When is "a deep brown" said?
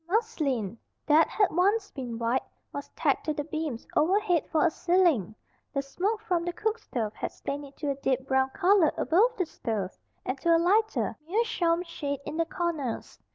7.91-8.49